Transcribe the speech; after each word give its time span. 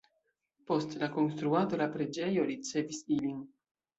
Post 0.69 0.95
la 1.01 1.09
konstruado 1.17 1.79
la 1.83 1.87
preĝejo 1.97 2.47
ricevis 2.53 3.03
ilin. 3.17 3.37